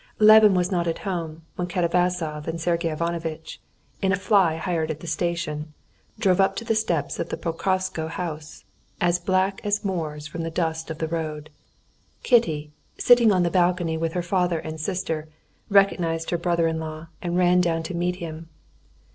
Levin 0.17 0.55
was 0.55 0.71
not 0.71 0.87
at 0.87 0.97
home 1.05 1.43
when 1.57 1.67
Katavasov 1.67 2.47
and 2.47 2.59
Sergey 2.59 2.89
Ivanovitch 2.89 3.61
in 4.01 4.11
a 4.11 4.15
fly 4.15 4.55
hired 4.55 4.89
at 4.89 4.99
the 4.99 5.05
station 5.05 5.75
drove 6.17 6.41
up 6.41 6.55
to 6.55 6.65
the 6.65 6.73
steps 6.73 7.19
of 7.19 7.29
the 7.29 7.37
Pokrovskoe 7.37 8.07
house, 8.09 8.65
as 8.99 9.19
black 9.19 9.61
as 9.63 9.85
Moors 9.85 10.25
from 10.25 10.41
the 10.41 10.49
dust 10.49 10.89
of 10.89 10.97
the 10.97 11.07
road. 11.07 11.51
Kitty, 12.23 12.71
sitting 12.97 13.31
on 13.31 13.43
the 13.43 13.51
balcony 13.51 13.95
with 13.95 14.13
her 14.13 14.23
father 14.23 14.57
and 14.57 14.79
sister, 14.79 15.29
recognized 15.69 16.31
her 16.31 16.37
brother 16.39 16.65
in 16.67 16.79
law, 16.79 17.09
and 17.21 17.37
ran 17.37 17.61
down 17.61 17.83
to 17.83 17.93
meet 17.93 18.15
him. 18.15 18.49